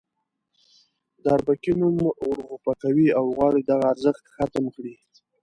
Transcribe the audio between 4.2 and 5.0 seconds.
ختم کړي.